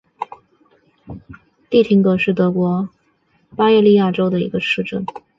[1.69, 2.89] 蒂廷格是德国
[3.55, 5.05] 巴伐利亚州的一个市镇。